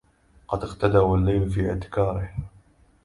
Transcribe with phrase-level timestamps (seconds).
[0.47, 2.29] قد أغتدي والليل في اعتكاره